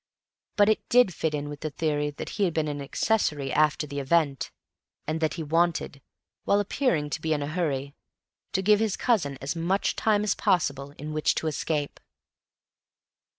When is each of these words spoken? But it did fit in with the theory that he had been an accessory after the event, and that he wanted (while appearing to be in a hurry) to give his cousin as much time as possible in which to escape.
But 0.55 0.67
it 0.67 0.89
did 0.89 1.13
fit 1.13 1.35
in 1.35 1.47
with 1.47 1.59
the 1.59 1.69
theory 1.69 2.09
that 2.09 2.29
he 2.29 2.45
had 2.45 2.55
been 2.55 2.67
an 2.67 2.81
accessory 2.81 3.53
after 3.53 3.85
the 3.85 3.99
event, 3.99 4.49
and 5.05 5.19
that 5.21 5.35
he 5.35 5.43
wanted 5.43 6.01
(while 6.43 6.59
appearing 6.59 7.11
to 7.11 7.21
be 7.21 7.33
in 7.33 7.43
a 7.43 7.47
hurry) 7.47 7.93
to 8.53 8.63
give 8.63 8.79
his 8.79 8.97
cousin 8.97 9.37
as 9.41 9.55
much 9.55 9.95
time 9.95 10.23
as 10.23 10.33
possible 10.33 10.89
in 10.97 11.13
which 11.13 11.35
to 11.35 11.45
escape. 11.45 11.99